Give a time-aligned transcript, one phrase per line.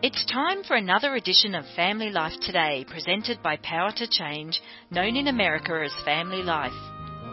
[0.00, 5.16] It's time for another edition of Family Life Today, presented by Power to Change, known
[5.16, 6.70] in America as Family Life.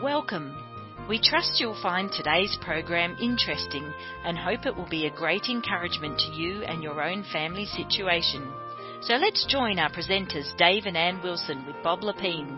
[0.02, 0.58] Welcome.
[1.08, 3.94] We trust you'll find today's program interesting
[4.24, 8.52] and hope it will be a great encouragement to you and your own family situation.
[9.02, 12.58] So let's join our presenters Dave and Ann Wilson with Bob Lepine.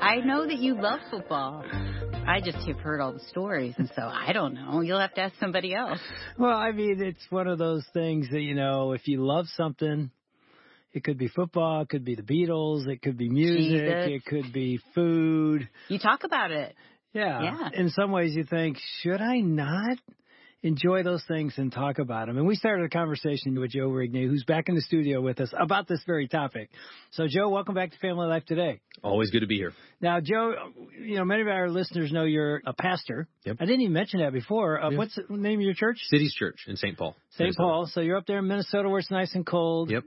[0.00, 1.64] I know that you love football.
[2.28, 4.82] I just have heard all the stories, and so I don't know.
[4.82, 5.98] You'll have to ask somebody else.
[6.38, 10.10] Well, I mean, it's one of those things that, you know, if you love something,
[10.92, 14.06] it could be football, it could be the Beatles, it could be music, Jesus.
[14.08, 15.70] it could be food.
[15.88, 16.74] You talk about it.
[17.14, 17.42] Yeah.
[17.42, 17.68] Yeah.
[17.72, 19.96] In some ways, you think, should I not
[20.62, 22.36] enjoy those things and talk about them?
[22.38, 25.52] And we started a conversation with Joe Rigney, who's back in the studio with us
[25.58, 26.70] about this very topic.
[27.12, 28.80] So, Joe, welcome back to Family Life Today.
[29.02, 29.72] Always good to be here.
[30.00, 30.54] Now, Joe,
[31.00, 33.28] you know, many of our listeners know you're a pastor.
[33.44, 33.56] Yep.
[33.60, 34.82] I didn't even mention that before.
[34.82, 34.98] Uh, Yeah.
[34.98, 35.98] What's the name of your church?
[36.08, 36.96] Cities Church in St.
[36.98, 37.14] Paul.
[37.30, 37.54] St.
[37.56, 37.86] Paul.
[37.92, 39.90] So you're up there in Minnesota where it's nice and cold.
[39.90, 40.02] Yep.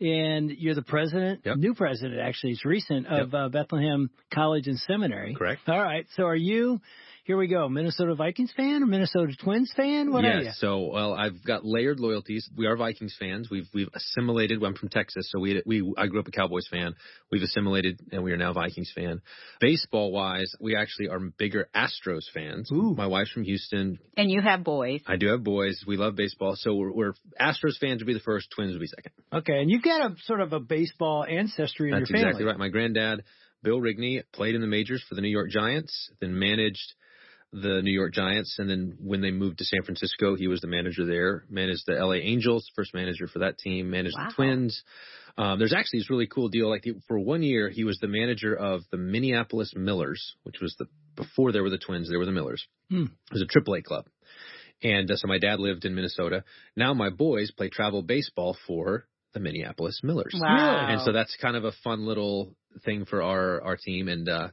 [0.00, 1.56] And you're the president, Yep.
[1.56, 3.34] new president actually, it's recent, of Yep.
[3.34, 5.34] uh, Bethlehem College and Seminary.
[5.34, 5.68] Correct.
[5.68, 6.04] All right.
[6.16, 6.80] So are you,
[7.24, 10.12] here we go, Minnesota Vikings fan or Minnesota Twins fan?
[10.12, 10.44] What are you?
[10.44, 10.58] yes.
[10.58, 12.48] So, well, I've got layered loyalties.
[12.54, 13.48] We are Vikings fans.
[13.50, 14.62] We've we've assimilated.
[14.62, 16.94] I'm from Texas, so we we I grew up a Cowboys fan.
[17.32, 19.22] We've assimilated, and we are now Vikings fan.
[19.58, 22.70] Baseball wise, we actually are bigger Astros fans.
[22.70, 22.94] Ooh.
[22.94, 23.98] My wife's from Houston.
[24.18, 25.00] And you have boys.
[25.06, 25.82] I do have boys.
[25.86, 28.48] We love baseball, so we're, we're Astros fans would be the first.
[28.54, 29.12] Twins would be second.
[29.32, 29.60] Okay.
[29.60, 32.32] And you've got a sort of a baseball ancestry in That's your family.
[32.32, 32.58] That's exactly right.
[32.58, 33.24] My granddad,
[33.62, 36.94] Bill Rigney, played in the majors for the New York Giants, then managed
[37.62, 40.66] the New York Giants, and then when they moved to San Francisco, he was the
[40.66, 41.44] manager there.
[41.48, 43.90] Managed the LA Angels, first manager for that team.
[43.90, 44.26] Managed Wow.
[44.28, 44.82] the Twins.
[45.36, 46.68] Um, there's actually this really cool deal.
[46.68, 50.86] Like for one year, he was the manager of the Minneapolis Millers, which was the
[51.16, 52.66] before there were the Twins, there were the Millers.
[52.90, 53.04] Hmm.
[53.04, 54.06] It was a AAA club.
[54.82, 56.44] And uh, so my dad lived in Minnesota.
[56.76, 60.34] Now my boys play travel baseball for the Minneapolis Millers.
[60.36, 60.86] Wow.
[60.88, 64.08] And so that's kind of a fun little thing for our our team.
[64.08, 64.48] And uh,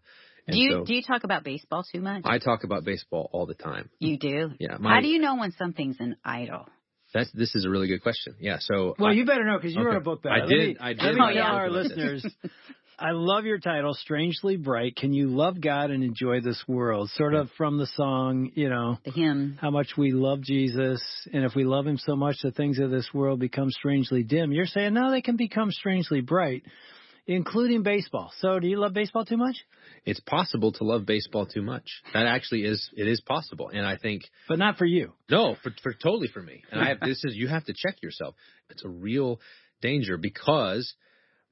[0.48, 2.24] and Do you so do you talk about baseball too much?
[2.26, 3.90] I talk about baseball all the time.
[4.00, 4.52] you do.
[4.60, 6.68] Yeah, my How do you know when something's an idol?
[7.14, 8.36] that's this is a really good question.
[8.40, 9.90] Yeah, so Well, I- you better know because you Okay.
[9.90, 10.42] wour a book about I it.
[10.42, 11.98] Let did- me- I did Let me oh, tell our book about this.
[11.98, 12.36] listeners.
[13.04, 14.96] I love your title, Strangely Bright.
[14.96, 17.10] Can you love God and enjoy this world?
[17.10, 19.58] Sort of from the song, you know, The hymn.
[19.60, 21.02] how much we love Jesus,
[21.34, 24.52] and if we love Him so much, the things of this world become strangely dim.
[24.52, 26.62] You're saying no, they can become strangely bright,
[27.26, 28.32] including baseball.
[28.38, 29.56] So, do you love baseball too much?
[30.06, 32.02] It's possible to love baseball too much.
[32.14, 35.14] That actually is it is possible, and I think But not for you.
[35.30, 36.64] No, for, for totally for me.
[36.72, 38.36] And I have this is you have to check yourself.
[38.70, 39.40] It's a real
[39.82, 40.94] danger because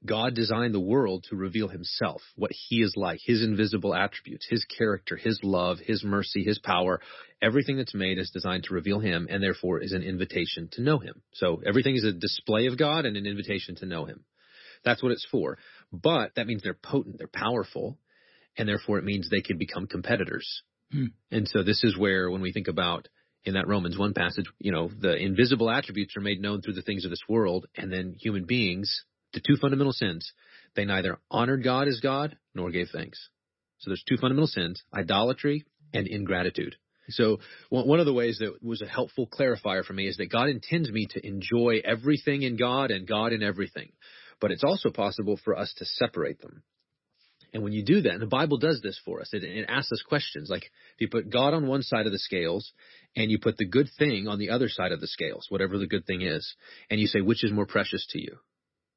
[0.04, 4.64] God designed the world to reveal himself, what he is like, his invisible attributes, his
[4.64, 7.00] character, his love, his mercy, his power.
[7.42, 10.98] Everything that's made is designed to reveal him and therefore is an invitation to know
[10.98, 11.20] him.
[11.34, 14.24] So everything is a display of God and an invitation to know him.
[14.84, 15.58] That's what it's for.
[15.92, 17.98] But that means they're potent, they're powerful,
[18.56, 20.62] and therefore it means they can become competitors.
[20.92, 21.06] Hmm.
[21.30, 23.08] And so this is where when we think about
[23.44, 26.82] in that Romans 1 passage, you know, the invisible attributes are made known through the
[26.82, 30.32] things of this world, and then human beings, the two fundamental sins,
[30.76, 33.28] they neither honored God as God nor gave thanks.
[33.78, 36.76] So there's two fundamental sins, idolatry and ingratitude.
[37.08, 37.40] So
[37.70, 40.48] one one of the ways that was a helpful clarifier for me is that God
[40.48, 43.92] intends me to enjoy everything in God and God in everything.
[44.40, 46.62] But it's also possible for us to separate them.
[47.52, 49.92] And when you do that, and the Bible does this for us, it, it asks
[49.92, 52.72] us questions like if you put God on one side of the scales
[53.16, 55.86] and you put the good thing on the other side of the scales, whatever the
[55.86, 56.54] good thing is,
[56.90, 58.36] and you say, which is more precious to you?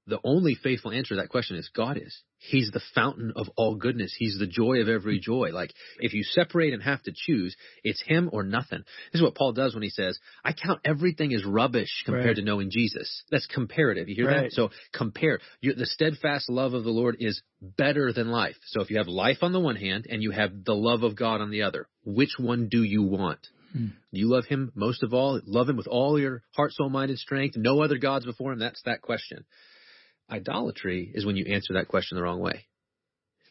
[0.05, 2.13] The only faithful answer to that question is God is.
[2.37, 4.13] He's the fountain of all goodness.
[4.17, 5.51] He's the joy of every joy.
[5.53, 7.55] Like, if you separate and have to choose,
[7.85, 8.79] it's Him or nothing.
[9.13, 12.35] This is what Paul does when he says, I count everything as rubbish compared Right.
[12.35, 13.23] to knowing Jesus.
[13.31, 14.09] That's comparative.
[14.09, 14.43] You hear Right.
[14.43, 14.51] that?
[14.51, 15.39] So compare.
[15.61, 18.57] You, the steadfast love of the Lord is better than life.
[18.65, 21.15] So if you have life on the one hand and you have the love of
[21.15, 23.39] God on the other, which one do you want?
[23.71, 23.87] Hmm.
[24.11, 25.39] Do you love him most of all?
[25.45, 27.55] Love him with all your heart, soul, mind, and strength.
[27.55, 28.59] No other gods before him.
[28.59, 29.45] That's that question.
[30.33, 32.65] Idolatry is when you answer that question the wrong way.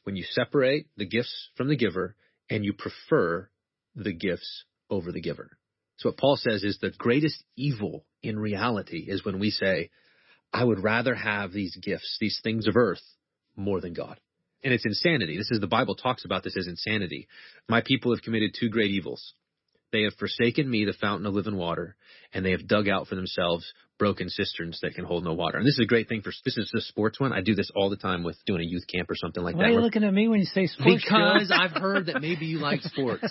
[0.03, 2.17] When you separate the gifts from the giver
[2.51, 3.49] and you prefer
[3.95, 5.57] the gifts over the giver.
[5.99, 9.91] So what Paul says is the greatest evil in reality is when we say,
[10.53, 13.03] I would rather have these gifts, these things of earth,
[13.55, 14.19] more than God.
[14.65, 15.37] And it's insanity.
[15.39, 17.29] This is the Bible talks about this as insanity.
[17.69, 19.35] My people have committed two great evils.
[19.93, 21.97] They have forsaken me, the fountain of living water,
[22.33, 25.59] and they have dug out for themselves broken cisterns that can hold no water.
[25.59, 27.33] And this is a great thing for this is the sports one.
[27.33, 29.65] I do this all the time with doing a youth camp or something like Why
[29.65, 29.69] that.
[29.69, 31.05] Why are you looking at me when you say sports?
[31.05, 33.23] because I've heard that maybe you like sports.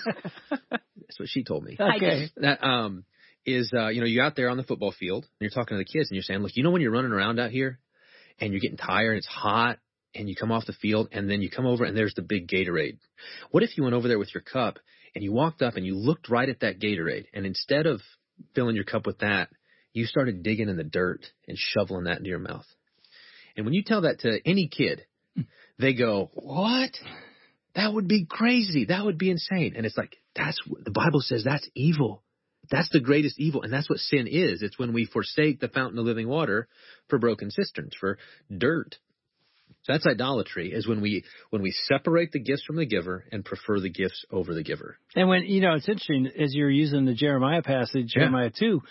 [0.50, 1.76] That's what she told me.
[1.78, 2.30] Okay.
[2.36, 3.04] That um
[3.44, 5.84] is uh you know you're out there on the football field and you're talking to
[5.84, 7.78] the kids and you're saying, look, you know when you're running around out here
[8.40, 9.78] and you're getting tired, and it's hot,
[10.14, 12.48] and you come off the field and then you come over and there's the big
[12.48, 12.98] Gatorade.
[13.50, 14.78] What if you went over there with your cup
[15.14, 18.00] and you walked up and you looked right at that Gatorade and instead of
[18.54, 19.48] filling your cup with that,
[19.92, 22.66] you started digging in the dirt and shoveling that into your mouth.
[23.56, 25.04] And when you tell that to any kid,
[25.78, 26.98] they go, "What?
[27.74, 28.86] That would be crazy.
[28.86, 32.22] That would be insane." And it's like that's what the Bible says that's evil.
[32.70, 34.62] That's the greatest evil, and that's what sin is.
[34.62, 36.68] It's when we forsake the fountain of living water
[37.08, 38.18] for broken cisterns, for
[38.56, 38.96] dirt.
[39.84, 40.72] So that's idolatry.
[40.72, 44.24] Is when we when we separate the gifts from the giver and prefer the gifts
[44.30, 44.96] over the giver.
[45.16, 48.22] And when you know, it's interesting as you're using the Jeremiah passage, Yeah.
[48.22, 48.82] Jeremiah two.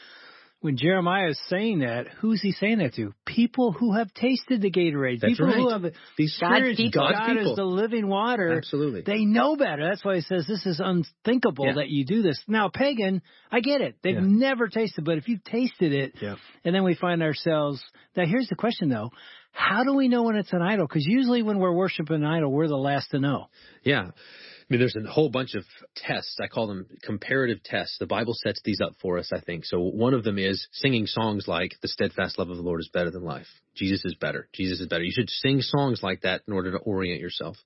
[0.60, 3.16] When Jeremiah is saying that, who's he saying that to?
[3.26, 5.20] People who have tasted the Gatorade.
[5.20, 5.82] That's people who right.
[5.82, 7.02] have These God's people.
[7.02, 7.52] God God's people.
[7.54, 8.58] as the living water.
[8.58, 9.02] Absolutely.
[9.02, 9.90] They know better.
[9.90, 11.74] That's why he says this is unthinkable Yeah.
[11.78, 12.40] that you do this.
[12.48, 13.96] Now, pagan, I get it.
[14.04, 14.22] They've Yeah.
[14.24, 16.36] never tasted, but if you've tasted it, Yeah.
[16.64, 17.84] and then we find ourselves.
[18.16, 19.10] Now, here's the question though:
[19.52, 20.88] How do we know when it's an idol?
[20.88, 23.48] Because usually when we're worshiping an idol, we're the last to know.
[23.84, 24.04] Yeah.
[24.04, 25.66] I mean, there's a whole bunch of
[25.98, 26.38] tests.
[26.42, 27.98] I call them comparative tests.
[28.00, 29.66] The Bible sets these up for us, I think.
[29.66, 32.90] So one of them is singing songs like, the steadfast love of the Lord is
[32.94, 33.48] better than life.
[33.76, 34.48] Jesus is better.
[34.54, 35.04] Jesus is better.
[35.04, 37.58] You should sing songs like that in order to orient yourself.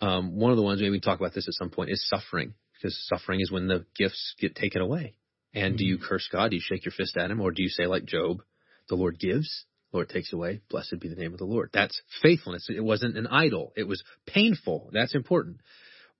[0.00, 2.54] Um, one of the ones, maybe we talk about this at some point, is suffering.
[2.74, 5.14] Because suffering is when the gifts get taken away.
[5.54, 6.50] And do you curse God?
[6.50, 7.40] Do you shake your fist at him?
[7.40, 8.42] Or do you say like Job,
[8.88, 9.64] the Lord gives,
[9.96, 11.70] Lord takes away, blessed be the name of the Lord.
[11.72, 12.68] That's faithfulness.
[12.68, 13.72] It wasn't an idol.
[13.76, 14.90] It was painful.
[14.92, 15.58] That's important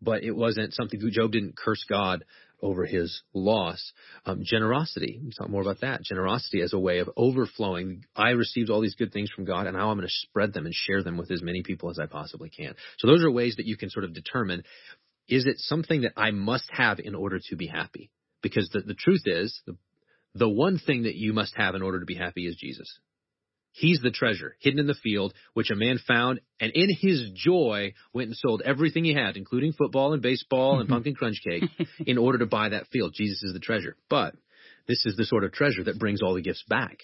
[0.01, 2.25] but it wasn't something Job didn't curse God
[2.63, 3.93] over his loss.
[4.25, 6.03] Um, generosity, we talk more about that.
[6.03, 8.05] Generosity as a way of overflowing.
[8.15, 10.67] I received all these good things from God, and now I'm going to spread them
[10.67, 12.75] and share them with as many people as I possibly can.
[12.99, 14.63] So those are ways that you can sort of determine:
[15.29, 18.11] is it something that I must have in order to be happy?
[18.43, 19.77] Because the, the truth is, the,
[20.35, 22.99] the one thing that you must have in order to be happy is Jesus.
[23.77, 27.93] He's the treasure hidden in the field, which a man found, and in his joy
[28.15, 30.95] went and sold everything he had, including football and baseball and mm-hmm.
[30.95, 31.65] pumpkin crunch cake,
[32.07, 33.13] in order to buy that field.
[33.15, 33.95] Jesus is the treasure.
[34.09, 34.35] But
[34.89, 37.01] this is the sort of treasure that brings all the gifts back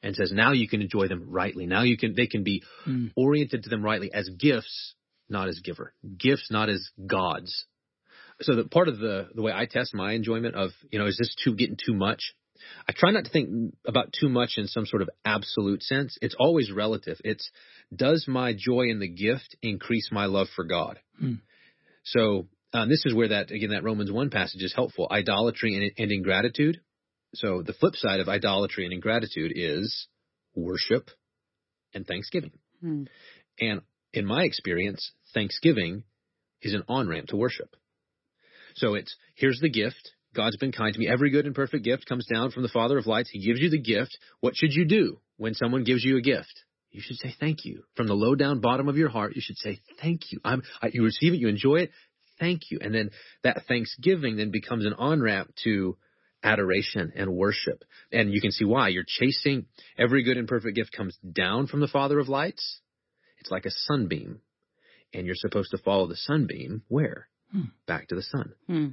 [0.00, 1.66] and says, now you can enjoy them rightly.
[1.66, 3.10] Now you can, they can be mm.
[3.16, 4.94] oriented to them rightly as gifts,
[5.28, 5.92] not as giver.
[6.16, 7.66] Gifts, not as gods.
[8.42, 11.18] So the part of the, the way I test my enjoyment of, you know, is
[11.18, 12.32] this too getting too much?
[12.88, 16.18] I try not to think about too much in some sort of absolute sense.
[16.20, 17.18] It's always relative.
[17.24, 17.50] It's
[17.94, 20.98] does my joy in the gift increase my love for God?
[21.18, 21.34] Hmm.
[22.04, 25.08] So um, this is where that again that Romans one passage is helpful.
[25.10, 26.80] Idolatry and, and ingratitude.
[27.34, 30.08] So the flip side of idolatry and ingratitude is
[30.54, 31.10] worship
[31.94, 32.52] and thanksgiving.
[32.80, 33.04] Hmm.
[33.60, 33.82] And
[34.12, 36.04] in my experience, thanksgiving
[36.60, 37.74] is an on ramp to worship.
[38.74, 40.12] So it's here's the gift.
[40.34, 41.08] God's been kind to me.
[41.08, 43.30] Every good and perfect gift comes down from the Father of lights.
[43.30, 44.16] He gives you the gift.
[44.40, 46.52] What should you do when someone gives you a gift?
[46.90, 47.84] You should say thank you.
[47.96, 50.40] From the low down bottom of your heart, you should say thank you.
[50.44, 51.90] I'm, I, you receive it, you enjoy it,
[52.38, 52.78] thank you.
[52.82, 53.10] And then
[53.42, 55.96] that thanksgiving then becomes an on ramp to
[56.42, 57.84] adoration and worship.
[58.10, 58.88] And you can see why.
[58.88, 59.66] You're chasing
[59.98, 62.80] every good and perfect gift comes down from the Father of lights.
[63.40, 64.40] It's like a sunbeam.
[65.14, 67.28] And you're supposed to follow the sunbeam where?
[67.86, 68.88] Back to the sun Hmm.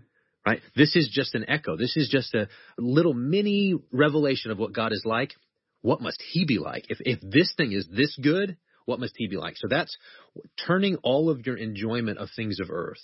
[0.45, 0.61] Right?
[0.75, 1.77] This is just an echo.
[1.77, 2.47] This is just a
[2.77, 5.33] little mini revelation of what God is like.
[5.81, 6.85] What must He be like?
[6.89, 9.55] If if this thing is this good, what must He be like?
[9.57, 9.97] So that's
[10.65, 13.01] turning all of your enjoyment of things of earth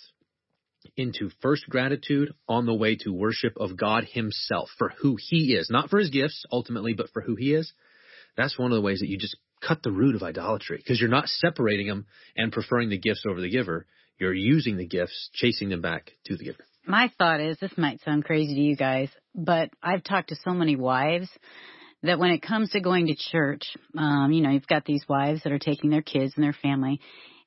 [0.96, 5.68] into first gratitude on the way to worship of God Himself for who He is,
[5.70, 7.72] not for His gifts ultimately, but for who He is.
[8.36, 11.08] That's one of the ways that you just cut the root of idolatry because you're
[11.08, 12.06] not separating them
[12.36, 13.86] and preferring the gifts over the giver.
[14.18, 16.64] You're using the gifts, chasing them back to the giver.
[16.86, 20.52] My thought is this might sound crazy to you guys, but I've talked to so
[20.52, 21.28] many wives
[22.02, 23.64] that when it comes to going to church,
[23.98, 27.00] um, you know, you've got these wives that are taking their kids and their family.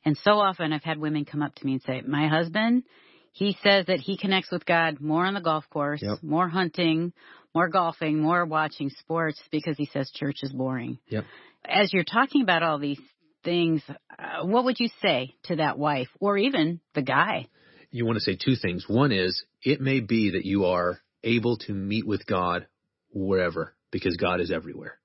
[0.03, 2.83] And so often I've had women come up to me and say, My husband,
[3.31, 6.23] he says that he connects with God more on the golf course, Yep.
[6.23, 7.13] more hunting,
[7.55, 10.99] more golfing, more watching sports because he says church is boring.
[11.07, 11.25] Yep.
[11.65, 12.99] As you're talking about all these
[13.43, 17.47] things, uh, what would you say to that wife or even the guy?
[17.91, 18.85] You want to say two things.
[18.87, 22.67] One is it may be that you are able to meet with God
[23.11, 24.99] wherever because God is everywhere.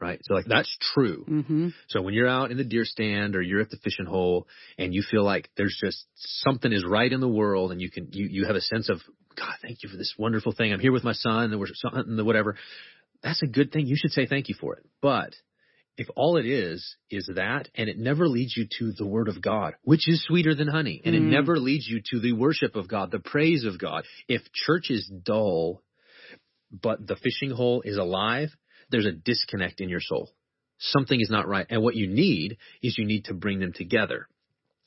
[0.00, 0.20] Right?
[0.24, 1.24] So like that's true.
[1.24, 4.46] hmm So when you're out in the deer stand or you're at the fishing hole
[4.76, 8.08] and you feel like there's just something is right in the world and you can
[8.12, 9.00] you, you have a sense of
[9.36, 10.72] God, thank you for this wonderful thing.
[10.72, 12.56] I'm here with my son and we're hunting the whatever.
[13.22, 13.86] That's a good thing.
[13.86, 14.84] You should say thank you for it.
[15.00, 15.34] But
[15.96, 19.40] if all it is is that and it never leads you to the word of
[19.40, 21.18] God, which is sweeter than honey, and mm.
[21.18, 24.04] it never leads you to the worship of God, the praise of God.
[24.28, 25.82] If church is dull,
[26.70, 28.48] but the fishing hole is alive,
[28.90, 30.30] there's a disconnect in your soul.
[30.78, 31.66] Something is not right.
[31.70, 34.28] And what you need is you need to bring them together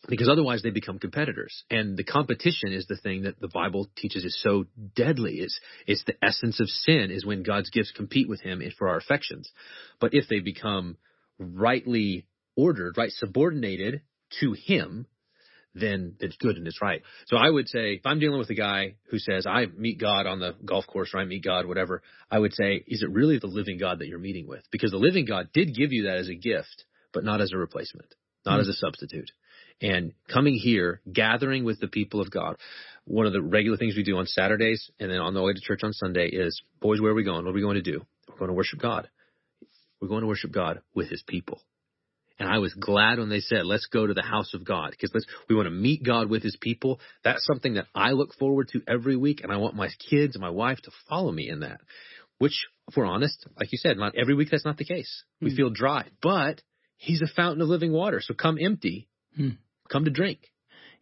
[0.07, 1.63] because otherwise they become competitors.
[1.69, 5.39] And the competition is the thing that the Bible teaches is so deadly.
[5.39, 8.97] It's, it's the essence of sin is when God's gifts compete with him for our
[8.97, 9.49] affections.
[9.99, 10.97] But if they become
[11.37, 14.01] rightly ordered, right, subordinated
[14.39, 15.07] to him,
[15.75, 17.03] then it's good and it's right.
[17.27, 20.25] So I would say if I'm dealing with a guy who says I meet God
[20.25, 23.37] on the golf course or I meet God, whatever, I would say, is it really
[23.37, 24.63] the living God that you're meeting with?
[24.71, 27.57] Because the living God did give you that as a gift, but not as a
[27.57, 28.61] replacement, not mm-hmm.
[28.61, 29.29] as a substitute
[29.81, 32.57] and coming here, gathering with the people of God.
[33.05, 35.59] One of the regular things we do on Saturdays and then on the way to
[35.61, 37.45] church on Sunday is, boys, where are we going?
[37.45, 38.05] What are we going to do?
[38.27, 39.09] We're going to worship God.
[40.01, 41.61] We're going to worship God with his people.
[42.39, 45.11] And I was glad when they said, let's go to the house of God because
[45.13, 46.99] let's, we want to meet God with his people.
[47.23, 49.41] That's something that I look forward to every week.
[49.41, 51.81] And I want my kids and my wife to follow me in that,
[52.37, 55.23] which if we're honest, like you said, not every week that's not the case.
[55.41, 55.55] We mm.
[55.55, 56.61] feel dry, but
[56.97, 58.21] he's a fountain of living water.
[58.21, 59.07] So come empty.
[59.39, 59.57] Mm
[59.89, 60.39] come to drink.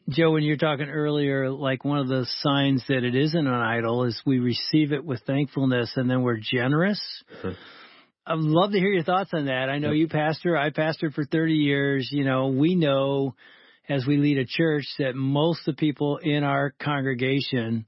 [0.07, 4.03] Joe, when you're talking earlier, like one of the signs that it isn't an idol
[4.03, 7.01] is we receive it with thankfulness and then we're generous.
[8.27, 9.69] I'd love to hear your thoughts on that.
[9.69, 9.97] I know yep.
[9.97, 12.09] you pastor, I pastored for 30 years.
[12.11, 13.35] You know, we know
[13.89, 17.87] as we lead a church that most of the people in our congregation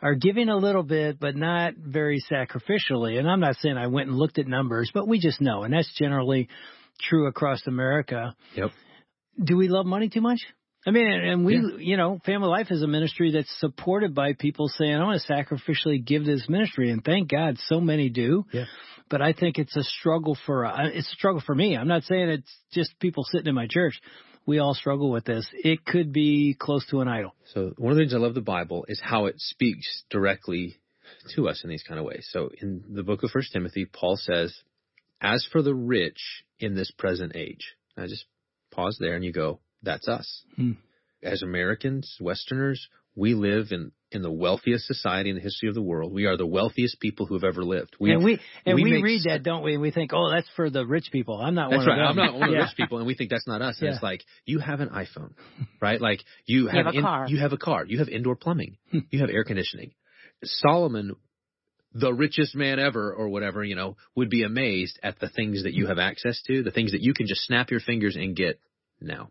[0.00, 3.18] are giving a little bit, but not very sacrificially.
[3.18, 5.64] And I'm not saying I went and looked at numbers, but we just know.
[5.64, 6.48] And that's generally
[7.00, 8.34] true across America.
[8.54, 8.70] Yep
[9.42, 10.40] do we love money too much?
[10.86, 11.76] I mean, and we, yeah.
[11.78, 15.32] you know, Family Life is a ministry that's supported by people saying, I want to
[15.32, 16.90] sacrificially give this ministry.
[16.90, 18.46] And thank God so many do.
[18.52, 18.64] Yeah.
[19.10, 21.76] But I think it's a struggle for, uh, it's a struggle for me.
[21.76, 24.00] I'm not saying it's just people sitting in my church.
[24.46, 25.46] We all struggle with this.
[25.52, 27.34] It could be close to an idol.
[27.52, 30.78] So one of the things I love the Bible is how it speaks directly
[31.34, 32.28] to us in these kind of ways.
[32.30, 34.54] So in the book of First Timothy, Paul says,
[35.20, 38.24] as for the rich in this present age, I just
[38.78, 40.42] pause there and you go, that's us.
[40.56, 40.72] Hmm.
[41.22, 45.82] As Americans, Westerners, we live in, in the wealthiest society in the history of the
[45.82, 46.12] world.
[46.12, 47.96] We are the wealthiest people who have ever lived.
[47.98, 49.72] We, and we and we, we read that, don't we?
[49.72, 51.40] And we think, oh, that's for the rich people.
[51.40, 52.08] I'm not that's one right.
[52.08, 52.24] of them.
[52.24, 53.78] I'm not one of the rich people, and we think that's not us.
[53.80, 53.94] And yeah.
[53.94, 55.32] it's like you have an iPhone,
[55.80, 56.00] right?
[56.00, 57.26] Like you have, you have a in, car.
[57.28, 57.84] You have a car.
[57.84, 58.76] You have indoor plumbing.
[58.92, 59.00] Hmm.
[59.10, 59.90] you have air conditioning.
[60.44, 61.16] Solomon
[61.94, 65.72] the richest man ever or whatever, you know, would be amazed at the things that
[65.72, 68.60] you have access to, the things that you can just snap your fingers and get
[69.00, 69.30] now.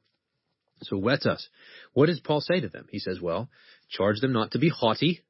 [0.84, 1.48] So what's us?
[1.94, 2.88] What does Paul say to them?
[2.92, 3.50] He says, well,
[3.90, 5.24] charge them not to be haughty.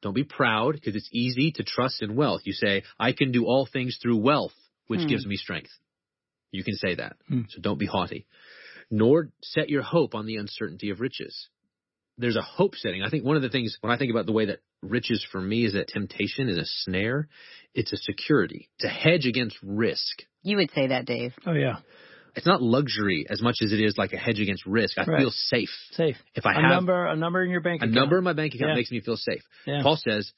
[0.00, 2.42] Don't be proud because it's easy to trust in wealth.
[2.44, 4.54] You say, I can do all things through wealth,
[4.86, 5.08] which hmm.
[5.08, 5.70] gives me strength.
[6.52, 7.16] You can say that.
[7.28, 7.42] Hmm.
[7.48, 8.26] So don't be haughty.
[8.90, 11.48] Nor set your hope on the uncertainty of riches.
[12.16, 13.02] There's a hope setting.
[13.02, 15.40] I think one of the things when I think about the way that riches for
[15.40, 17.28] me is that temptation is a snare.
[17.74, 18.68] It's a security.
[18.76, 20.22] It's a hedge against risk.
[20.42, 21.34] You would say that, Dave.
[21.46, 21.76] Oh yeah
[22.38, 24.98] it's not luxury as much as it is like a hedge against risk.
[24.98, 25.20] I right.
[25.20, 25.70] feel safe.
[25.92, 26.16] Safe.
[26.34, 27.96] If I a have number, a number in your bank account.
[27.96, 28.76] A number in my bank account yeah.
[28.76, 29.42] makes me feel safe.
[29.66, 29.82] Yeah.
[29.82, 30.32] Paul says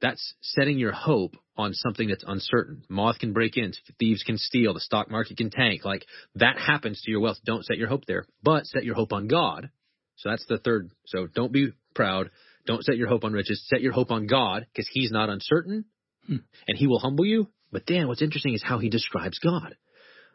[0.00, 2.82] that's setting your hope on something that's uncertain.
[2.88, 5.84] Moth can break in, thieves can steal, the stock market can tank.
[5.84, 6.04] Like
[6.34, 7.38] that happens to your wealth.
[7.44, 9.70] Don't set your hope there, but set your hope on God.
[10.16, 10.90] So that's the third.
[11.06, 12.30] So don't be proud.
[12.66, 13.64] Don't set your hope on riches.
[13.68, 15.84] Set your hope on God because He's not uncertain
[16.26, 16.36] hmm.
[16.66, 17.48] and He will humble you.
[17.70, 19.76] But Dan, what's interesting is how He describes God.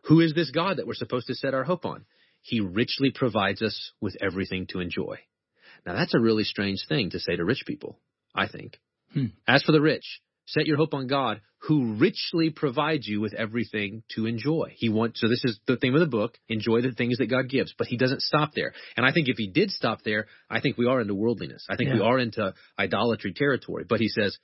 [0.08, 2.06] Who is this God that we're supposed to set our hope on?
[2.42, 5.20] He richly provides us with everything to enjoy.
[5.86, 8.00] Now that's a really strange thing to say to rich people,
[8.34, 8.80] I think.
[9.14, 9.28] Hmm.
[9.48, 14.04] As for the rich, set your hope on God who richly provides you with everything
[14.16, 14.74] to enjoy.
[14.76, 17.50] He wants, so this is the theme of the book, enjoy the things that God
[17.50, 18.74] gives, but he doesn't stop there.
[18.96, 21.66] And I think if he did stop there, I think we are into worldliness.
[21.70, 21.96] I think yeah.
[21.96, 23.86] we are into idolatry territory.
[23.90, 24.38] But he says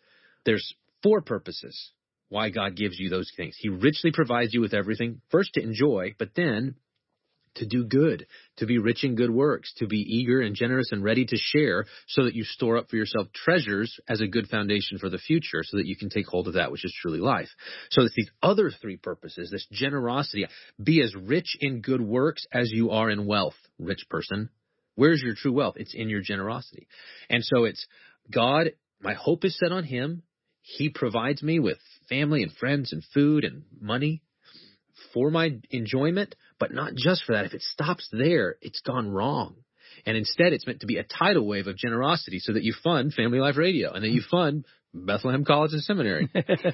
[0.46, 1.92] there's four purposes
[2.34, 3.56] why God gives you those things.
[3.60, 6.76] He richly provides you with everything, first to enjoy, but then
[7.56, 8.26] to do good,
[8.58, 11.86] to be rich in good works, to be eager and generous and ready to share
[12.08, 15.62] so that you store up for yourself treasures as a good foundation for the future
[15.64, 17.50] so that you can take hold of that which is truly life.
[17.92, 20.48] So it's these other three purposes, this generosity,
[20.84, 24.50] be as rich in good works as you are in wealth, rich person.
[24.96, 25.76] Where's your true wealth?
[25.78, 26.88] It's in your generosity.
[27.30, 27.86] And so it's
[28.32, 30.24] God, my hope is set on Him.
[30.62, 31.78] He provides me with
[32.10, 34.22] family and friends and food and money
[35.14, 37.46] for my enjoyment, but not just for that.
[37.46, 39.56] If it stops there, it's gone wrong.
[40.06, 43.14] And instead, it's meant to be a tidal wave of generosity so that you fund
[43.14, 46.30] Family Life Radio and that you fund Bethlehem College and Seminary.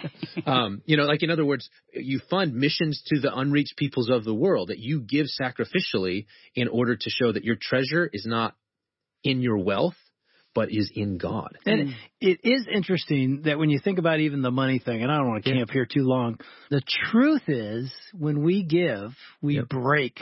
[0.45, 4.23] um, you know, like in other words, you fund missions to the unreached peoples of
[4.23, 8.55] the world that you give sacrificially in order to show that your treasure is not
[9.23, 9.95] in your wealth,
[10.59, 11.57] but is in God.
[11.65, 11.93] And mm.
[12.19, 15.29] it is interesting that when you think about even the money thing, and I don't
[15.29, 16.37] want to camp here too long,
[16.69, 19.69] the truth is when we give, we Yep.
[19.69, 20.19] break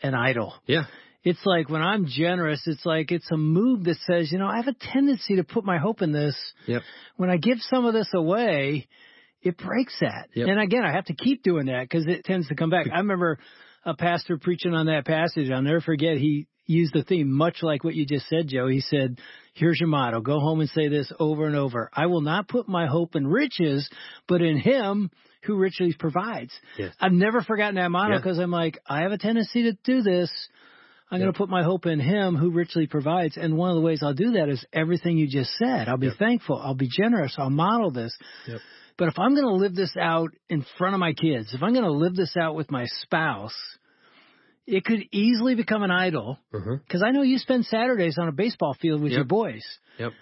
[0.00, 0.54] an idol.
[0.66, 0.84] Yeah.
[1.24, 4.58] It's like when I'm generous, it's like it's a move that says, you know, I
[4.58, 6.36] have a tendency to put my hope in this.
[6.68, 6.82] Yep.
[7.16, 8.86] When I give some of this away,
[9.42, 10.28] it breaks that.
[10.32, 10.46] Yep.
[10.46, 12.86] And again, I have to keep doing that because it tends to come back.
[12.92, 13.40] I remember
[13.84, 15.50] a pastor preaching on that passage.
[15.50, 16.16] I'll never forget.
[16.16, 18.68] He used the theme much like what you just said, Joe.
[18.68, 19.18] He said,
[19.54, 20.20] here's your motto.
[20.20, 21.90] Go home and say this over and over.
[21.92, 23.88] I will not put my hope in riches,
[24.28, 25.10] but in him
[25.44, 26.52] who richly provides.
[26.78, 26.94] Yes.
[27.00, 28.18] I've never forgotten that motto Yeah.
[28.18, 30.30] because I'm like, I have a tendency to do this.
[31.10, 33.36] I'm going to put my hope in Him who richly provides.
[33.36, 35.86] And one of the ways I'll do that is everything you just said.
[35.86, 36.16] I'll be Yep.
[36.16, 36.56] thankful.
[36.58, 37.34] I'll be generous.
[37.36, 38.16] I'll model this.
[38.48, 38.60] Yep.
[38.98, 41.72] But if I'm going to live this out in front of my kids, if I'm
[41.72, 43.54] going to live this out with my spouse,
[44.66, 46.38] it could easily become an idol.
[46.54, 46.76] Uh-huh.
[46.76, 49.16] Because I know you spend Saturdays on a baseball field with Yep.
[49.16, 49.64] your boys.
[49.98, 50.12] Yep.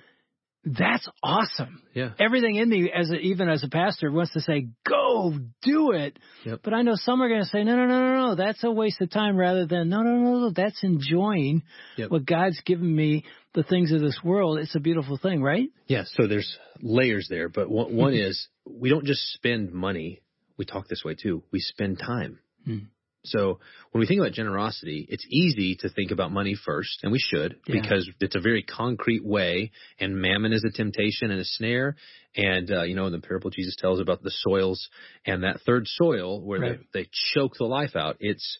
[0.63, 1.81] That's awesome.
[1.95, 2.11] Yeah.
[2.19, 6.19] Everything in me, as a, even as a pastor, wants to say, "Go do it."
[6.45, 6.61] Yep.
[6.63, 8.35] But I know some are going to say, "No, no, no, no, no.
[8.35, 10.51] That's a waste of time." Rather than, "No, no, no, no.
[10.51, 11.63] That's enjoying
[11.97, 12.11] Yep.
[12.11, 13.25] what God's given me,
[13.55, 14.59] the things of this world.
[14.59, 18.47] It's a beautiful thing, right?" Yeah, so there's layers there, but one, one is
[18.79, 20.21] we don't just spend money.
[20.57, 21.43] We talk this way too.
[21.53, 22.39] We spend time.
[22.65, 22.79] Hmm.
[23.25, 23.61] So
[23.93, 27.57] when we think about generosity, it's easy to think about money first, and we should
[27.67, 27.81] Yeah.
[27.83, 29.73] because it's a very concrete way.
[29.99, 31.97] And mammon is a temptation and a snare.
[32.35, 34.89] And uh, you know, in the parable Jesus tells about the soils
[35.27, 36.79] and that third soil where Right.
[36.95, 38.17] they, they choke the life out.
[38.21, 38.59] It's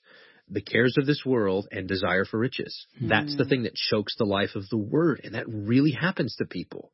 [0.53, 2.87] the cares of this world and desire for riches.
[3.01, 6.45] That's the thing that chokes the life of the word, and that really happens to
[6.45, 6.91] people.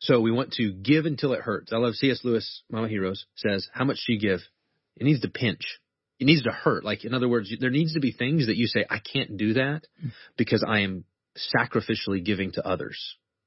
[0.00, 1.72] So we want to give until it hurts.
[1.72, 2.20] I love C.S.
[2.24, 4.40] Lewis, Mama Heroes, says, How much do you give?
[4.96, 5.78] It needs to pinch.
[6.18, 6.84] It needs to hurt.
[6.84, 9.54] Like, in other words, there needs to be things that you say, I can't do
[9.54, 9.82] that
[10.36, 11.04] because I am
[11.36, 12.98] sacrificially giving to others.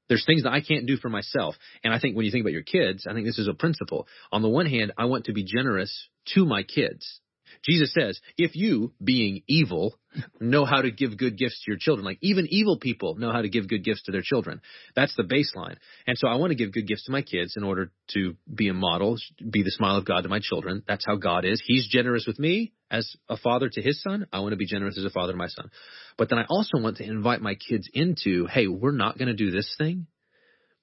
[0.08, 1.54] There's things that I can't do for myself.
[1.84, 4.06] And I think when you think about your kids, I think this is a principle.
[4.32, 7.20] On the one hand, I want to be generous to my kids.
[7.64, 9.94] Jesus says, if you, being evil,
[10.40, 13.42] know how to give good gifts to your children, like even evil people know how
[13.42, 14.60] to give good gifts to their children.
[14.96, 15.76] That's the baseline.
[16.06, 18.68] And so I want to give good gifts to my kids in order to be
[18.68, 20.82] a model, be the smile of God to my children.
[20.86, 21.62] That's how God is.
[21.64, 24.26] He's generous with me as a father to his son.
[24.32, 25.70] I want to be generous as a father to my son.
[26.18, 29.34] But then I also want to invite my kids into, hey, we're not going to
[29.34, 30.06] do this thing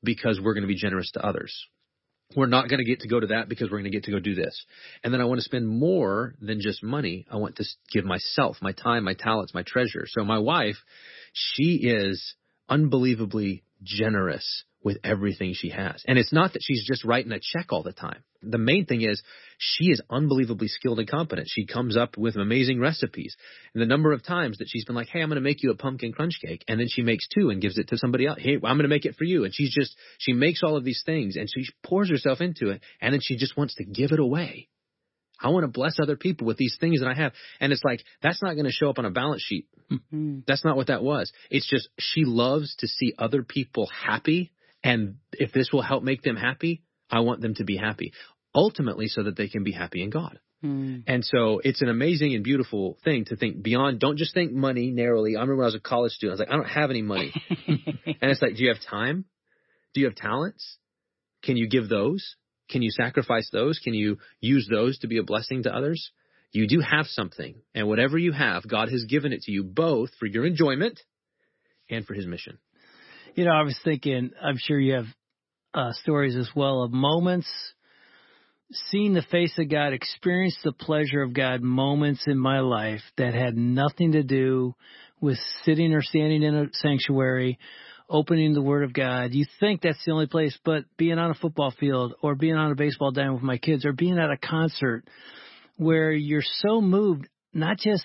[0.04, 1.68] because we're going to be generous to others.
[2.36, 4.12] We're not going to get to go to that because we're going to get to
[4.12, 4.66] go do this.
[5.04, 7.26] And then I want to spend more than just money.
[7.32, 10.06] I want to give myself, my time, my talents, my treasure.
[10.08, 10.76] So my wife,
[11.34, 12.36] she is
[12.70, 16.02] unbelievably generous with everything she has.
[16.08, 18.24] And it's not that she's just writing a check all the time.
[18.42, 19.22] The main thing is
[19.58, 21.50] she is unbelievably skilled and competent.
[21.52, 23.36] She comes up with amazing recipes.
[23.74, 25.72] And the number of times that she's been like, Hey, I'm going to make you
[25.72, 26.64] a pumpkin crunch cake.
[26.70, 28.40] And then she makes two and gives it to somebody else.
[28.42, 29.44] Hey, I'm going to make it for you.
[29.44, 32.82] And she's just, she makes all of these things and she pours herself into it.
[33.02, 34.70] And then she just wants to give it away.
[35.38, 37.34] I want to bless other people with these things that I have.
[37.60, 39.68] And it's like, that's not going to show up on a balance sheet.
[40.14, 40.44] Mm.
[40.48, 41.32] That's not what that was.
[41.50, 44.52] It's just she loves to see other people happy.
[44.88, 48.14] And if this will help make them happy, I want them to be happy.
[48.56, 50.40] Ultimately, so that they can be happy in God.
[50.64, 51.04] Mm.
[51.06, 54.00] And so it's an amazing and beautiful thing to think beyond.
[54.00, 55.36] Don't just think money narrowly.
[55.36, 57.02] I remember when I was a college student, I was like, I don't have any
[57.02, 57.34] money.
[57.68, 59.26] and it's like, do you have time?
[59.94, 60.78] Do you have talents?
[61.44, 62.38] Can you give those?
[62.70, 63.80] Can you sacrifice those?
[63.80, 66.12] Can you use those to be a blessing to others?
[66.54, 67.56] You do have something.
[67.76, 71.02] And whatever you have, God has given it to you both for your enjoyment
[71.90, 72.58] and for his mission.
[73.38, 75.06] You know, I was thinking, I'm sure you have
[75.72, 77.48] uh, stories as well of moments,
[78.90, 83.36] seeing the face of God, experienced the pleasure of God, moments in my life that
[83.36, 84.74] had nothing to do
[85.22, 87.60] with sitting or standing in a sanctuary,
[88.10, 89.36] opening the Word of God.
[89.36, 92.72] You think that's the only place, but being on a football field or being on
[92.72, 95.04] a baseball diamond with my kids or being at a concert
[95.76, 98.04] where you're so moved, not just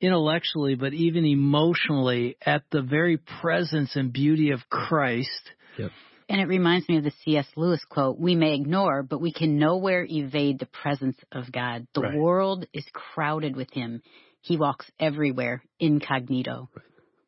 [0.00, 5.52] intellectually, but even emotionally at the very presence and beauty of Christ.
[5.78, 5.90] Yep.
[6.28, 7.46] And it reminds me of the C.S.
[7.56, 11.86] Lewis quote We may ignore, but we can nowhere evade the presence of God.
[11.94, 12.16] The Right.
[12.16, 14.02] world is crowded with Him.
[14.40, 16.70] He walks everywhere incognito.
[16.74, 16.84] Right.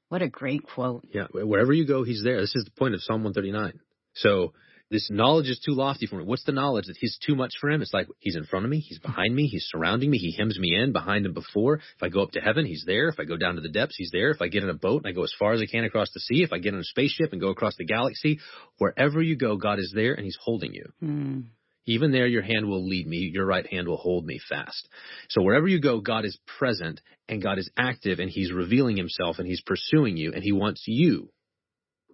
[0.08, 1.04] What a great quote.
[1.12, 2.40] Yeah, wherever you go, he's there.
[2.40, 3.80] This is the point of Psalm 139.
[4.14, 4.52] So
[4.92, 6.24] this knowledge is too lofty for me.
[6.24, 7.81] What's the knowledge that he's too much for him?
[7.81, 10.59] It's like he's in front of me, he's behind me, he's surrounding me, he hems
[10.59, 11.76] me in, behind and before.
[11.76, 13.09] If I go up to heaven, he's there.
[13.09, 14.31] If I go down to the depths, he's there.
[14.31, 16.12] If I get in a boat and I go as far as I can across
[16.12, 18.38] the sea, if I get in a spaceship and go across the galaxy,
[18.76, 20.92] wherever you go, God is there and he's holding you.
[21.02, 21.44] Mm.
[21.87, 24.88] Even there, your hand will lead me, your right hand will hold me fast.
[25.31, 29.38] So wherever you go, God is present and God is active and he's revealing himself
[29.38, 31.31] and he's pursuing you and he wants you.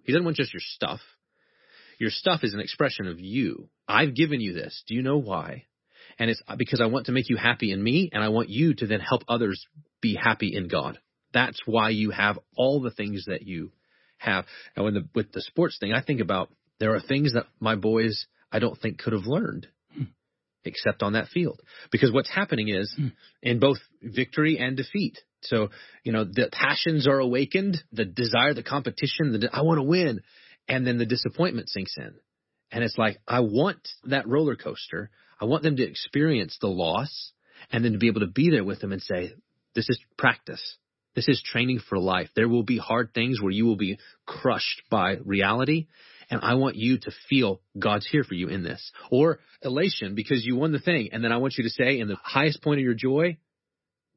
[0.05, 1.01] He doesn't want just your stuff.
[1.99, 3.69] Your stuff is an expression of you.
[3.87, 4.83] I've given you this.
[4.87, 5.65] Do you know why?
[6.17, 8.73] And it's because I want to make you happy in me and I want you
[8.75, 9.65] to then help others
[10.01, 10.97] be happy in God.
[11.33, 13.71] That's why you have all the things that you
[14.17, 14.45] have.
[14.75, 17.75] And when the, with the sports thing, I think about there are things that my
[17.75, 20.03] boys I don't think could have learned hmm.
[20.63, 21.61] except on that field.
[21.91, 23.09] Because what's happening is hmm.
[23.43, 25.19] in both victory and defeat.
[25.41, 25.69] So,
[26.03, 30.21] you know, the passions are awakened, the desire, the competition, the, I want to win
[30.69, 32.13] and then the disappointment sinks in.
[32.71, 35.09] And it's like, I want that roller coaster.
[35.41, 37.31] I want them to experience the loss
[37.71, 39.33] and then to be able to be there with them and say,
[39.73, 40.77] this is practice.
[41.15, 42.29] This is training for life.
[42.35, 45.87] There will be hard things where you will be crushed by reality.
[46.29, 48.91] And I want you to feel God's here for you in this.
[49.09, 51.09] Or elation because you won the thing.
[51.11, 53.37] And then I want you to say in the highest point of your joy,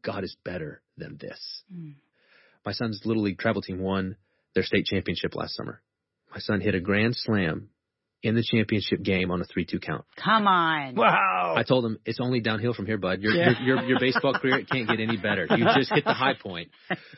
[0.05, 1.41] God is better than this.
[1.75, 1.95] Mm.
[2.67, 4.17] My son's little league travel team won
[4.55, 5.81] their state championship last summer
[6.33, 7.68] my son hit a grand slam
[8.23, 10.05] in the championship game on a three-two count.
[10.23, 10.95] Come on!
[10.95, 11.55] Wow!
[11.57, 13.21] I told him it's only downhill from here, bud.
[13.21, 13.51] Your yeah.
[13.61, 15.47] your, your, your baseball career it can't get any better.
[15.51, 16.71] You just hit the high point.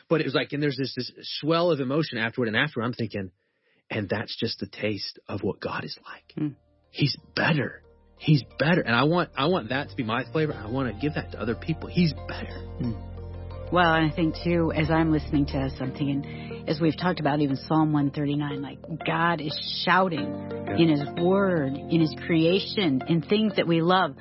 [0.09, 2.93] But it was like, and there's this this swell of emotion afterward, and afterward I'm
[2.93, 3.31] thinking,
[3.89, 6.33] and that's just the taste of what God is like.
[6.35, 6.53] Hmm.
[6.89, 7.81] He's better.
[8.17, 10.53] He's better, and I want I want that to be my flavor.
[10.53, 11.87] I want to give that to other people.
[11.89, 12.59] He's better.
[12.79, 12.93] Hmm.
[13.71, 16.23] Well, and I think too, as I'm listening to us, I'm thinking,
[16.67, 20.77] as we've talked about even Psalm 139, like God is shouting yeah.
[20.77, 24.15] in His Word, in His creation, in things that we love.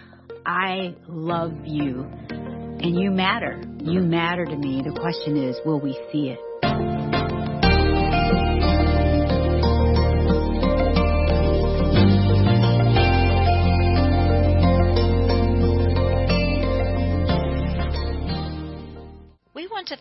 [0.45, 3.63] I love you, and you matter.
[3.81, 4.83] You matter to me.
[4.85, 6.39] The question is, will we see it?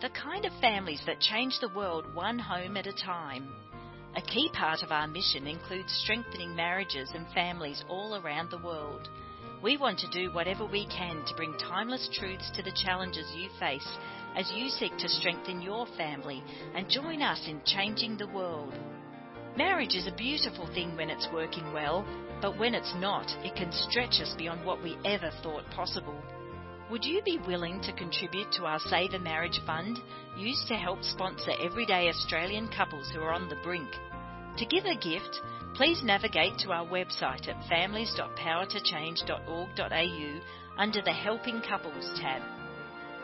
[0.00, 3.48] the kind of families that change the world one home at a time.
[4.16, 9.08] A key part of our mission includes strengthening marriages and families all around the world.
[9.62, 13.48] We want to do whatever we can to bring timeless truths to the challenges you
[13.58, 13.88] face
[14.36, 16.42] as you seek to strengthen your family
[16.74, 18.74] and join us in changing the world.
[19.56, 22.04] Marriage is a beautiful thing when it's working well,
[22.42, 26.20] but when it's not, it can stretch us beyond what we ever thought possible.
[26.90, 29.98] Would you be willing to contribute to our Save a Marriage Fund,
[30.36, 33.88] used to help sponsor everyday Australian couples who are on the brink?
[34.58, 35.40] To give a gift,
[35.74, 40.40] please navigate to our website at families.powertochange.org.au
[40.76, 42.42] under the Helping Couples tab.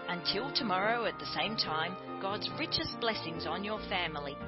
[0.09, 4.39] Until tomorrow at the same time, God's richest blessings on your family.